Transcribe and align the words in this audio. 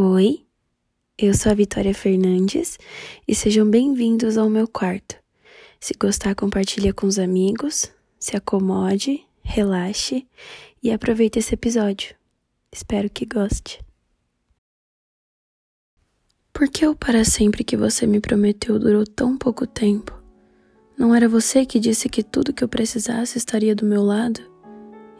Oi, 0.00 0.46
eu 1.18 1.34
sou 1.34 1.50
a 1.50 1.56
Vitória 1.56 1.92
Fernandes 1.92 2.78
e 3.26 3.34
sejam 3.34 3.68
bem-vindos 3.68 4.38
ao 4.38 4.48
meu 4.48 4.68
quarto. 4.68 5.16
Se 5.80 5.92
gostar, 5.98 6.36
compartilha 6.36 6.94
com 6.94 7.08
os 7.08 7.18
amigos, 7.18 7.90
se 8.16 8.36
acomode, 8.36 9.26
relaxe 9.42 10.24
e 10.80 10.92
aproveite 10.92 11.40
esse 11.40 11.52
episódio. 11.52 12.14
Espero 12.70 13.10
que 13.10 13.26
goste. 13.26 13.84
Por 16.52 16.68
que 16.68 16.86
o 16.86 16.94
para 16.94 17.24
sempre 17.24 17.64
que 17.64 17.76
você 17.76 18.06
me 18.06 18.20
prometeu 18.20 18.78
durou 18.78 19.04
tão 19.04 19.36
pouco 19.36 19.66
tempo? 19.66 20.16
Não 20.96 21.12
era 21.12 21.28
você 21.28 21.66
que 21.66 21.80
disse 21.80 22.08
que 22.08 22.22
tudo 22.22 22.52
que 22.52 22.62
eu 22.62 22.68
precisasse 22.68 23.36
estaria 23.36 23.74
do 23.74 23.84
meu 23.84 24.04
lado? 24.04 24.40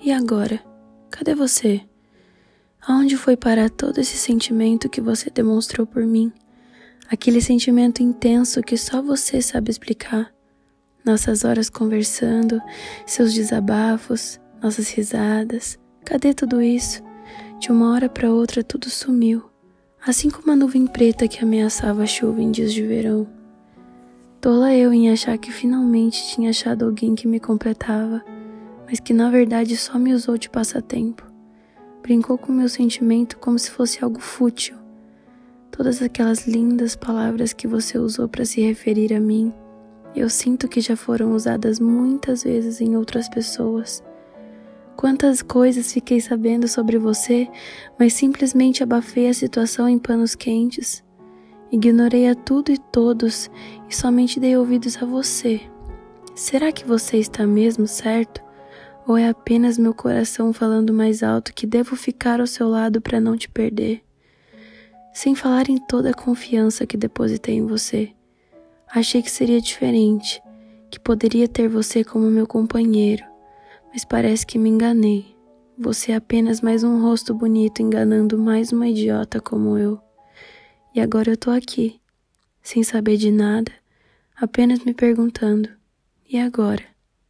E 0.01 0.13
agora? 0.13 0.65
Cadê 1.11 1.35
você? 1.35 1.85
Aonde 2.89 3.19
foi 3.19 3.37
parar 3.37 3.69
todo 3.69 3.99
esse 3.99 4.17
sentimento 4.17 4.89
que 4.89 4.99
você 4.99 5.29
demonstrou 5.29 5.87
por 5.87 6.07
mim? 6.07 6.33
Aquele 7.07 7.39
sentimento 7.39 8.03
intenso 8.03 8.63
que 8.63 8.79
só 8.79 9.03
você 9.03 9.43
sabe 9.43 9.71
explicar. 9.71 10.33
Nossas 11.05 11.45
horas 11.45 11.69
conversando, 11.69 12.59
seus 13.05 13.35
desabafos, 13.35 14.41
nossas 14.63 14.89
risadas. 14.89 15.79
Cadê 16.03 16.33
tudo 16.33 16.63
isso? 16.63 17.03
De 17.61 17.71
uma 17.71 17.93
hora 17.93 18.09
para 18.09 18.33
outra 18.33 18.65
tudo 18.65 18.89
sumiu, 18.89 19.45
assim 20.07 20.31
como 20.31 20.51
a 20.51 20.57
nuvem 20.57 20.87
preta 20.87 21.29
que 21.29 21.45
ameaçava 21.45 22.05
a 22.05 22.07
chuva 22.07 22.41
em 22.41 22.51
dias 22.51 22.73
de 22.73 22.83
verão. 22.83 23.29
Tola 24.41 24.73
eu 24.73 24.95
em 24.95 25.11
achar 25.11 25.37
que 25.37 25.53
finalmente 25.53 26.27
tinha 26.29 26.49
achado 26.49 26.87
alguém 26.87 27.15
que 27.15 27.29
me 27.29 27.39
completava, 27.39 28.25
mas 28.87 28.99
que 28.99 29.13
na 29.13 29.29
verdade 29.29 29.77
só 29.77 29.99
me 29.99 30.15
usou 30.15 30.39
de 30.39 30.49
passatempo 30.49 31.28
brincou 32.03 32.39
com 32.39 32.53
meu 32.53 32.69
sentimento 32.69 33.39
como 33.39 33.59
se 33.59 33.71
fosse 33.71 34.03
algo 34.03 34.21
fútil. 34.21 34.77
Todas 35.71 36.03
aquelas 36.03 36.47
lindas 36.47 36.97
palavras 36.97 37.53
que 37.53 37.69
você 37.69 37.99
usou 37.99 38.29
para 38.29 38.45
se 38.45 38.61
referir 38.61 39.15
a 39.15 39.21
mim, 39.21 39.53
eu 40.15 40.29
sinto 40.29 40.67
que 40.67 40.81
já 40.81 40.97
foram 40.97 41.33
usadas 41.33 41.79
muitas 41.79 42.43
vezes 42.43 42.81
em 42.81 42.97
outras 42.97 43.29
pessoas. 43.29 44.03
Quantas 44.97 45.43
coisas 45.43 45.93
fiquei 45.93 46.21
sabendo 46.21 46.67
sobre 46.67 46.99
você, 46.99 47.49
mas 47.97 48.15
simplesmente 48.15 48.83
abafei 48.83 49.29
a 49.29 49.35
situação 49.35 49.89
em 49.89 49.99
panos 49.99 50.35
quentes. 50.35 51.05
Ignorei 51.71 52.29
a 52.29 52.35
tudo 52.35 52.73
e 52.73 52.79
todos 52.79 53.49
e 53.89 53.95
somente 53.95 54.41
dei 54.41 54.57
ouvidos 54.57 55.01
a 55.01 55.07
você. 55.07 55.61
Será 56.35 56.73
que 56.73 56.85
você 56.85 57.19
está 57.19 57.47
mesmo 57.47 57.87
certo? 57.87 58.48
Ou 59.09 59.17
é 59.17 59.27
apenas 59.27 59.79
meu 59.79 59.95
coração 59.95 60.53
falando 60.53 60.93
mais 60.93 61.23
alto 61.23 61.55
que 61.55 61.67
devo 61.67 61.97
ficar 61.97 62.43
ao 62.43 62.47
seu 62.47 62.69
lado 62.69 63.01
para 63.01 63.19
não 63.19 63.39
te 63.39 63.49
perder? 63.49 64.05
Sem 65.15 65.35
falar 65.35 65.71
em 65.71 65.79
toda 65.79 66.11
a 66.11 66.15
confiança 66.15 66.87
que 66.87 66.95
depositei 66.95 67.55
em 67.55 67.67
você. 67.67 68.13
Achei 68.87 69.23
que 69.23 69.31
seria 69.31 69.63
diferente, 69.63 70.43
que 70.91 71.01
poderia 71.01 71.49
ter 71.49 71.71
você 71.71 72.05
como 72.05 72.31
meu 72.31 72.47
companheiro, 72.47 73.25
mas 73.91 74.05
parece 74.05 74.47
que 74.47 74.59
me 74.59 74.69
enganei. 74.69 75.35
Você 75.79 76.13
é 76.13 76.17
apenas 76.17 76.61
mais 76.61 76.85
um 76.85 77.01
rosto 77.01 77.33
bonito 77.33 77.81
enganando 77.81 78.37
mais 78.37 78.73
uma 78.73 78.89
idiota 78.89 79.41
como 79.41 79.79
eu. 79.79 79.99
E 80.95 81.01
agora 81.01 81.31
eu 81.31 81.37
tô 81.39 81.51
aqui, 81.51 81.99
sem 82.63 82.83
saber 82.83 83.17
de 83.17 83.31
nada, 83.31 83.73
apenas 84.37 84.81
me 84.81 84.93
perguntando: 84.93 85.71
e 86.29 86.39
agora? 86.39 86.85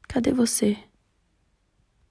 Cadê 0.09 0.33
você? 0.33 0.77